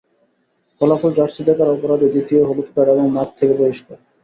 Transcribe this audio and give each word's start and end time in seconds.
ফলাফল 0.81 1.11
জার্সি 1.17 1.41
দেখার 1.47 1.69
অপরাধে 1.69 2.07
দ্বিতীয় 2.13 2.41
হলুদ 2.43 2.67
কার্ড, 2.75 2.89
এবং 2.93 3.05
মাঠ 3.15 3.29
থেকে 3.39 3.53
বহিষ্কার। 3.59 3.97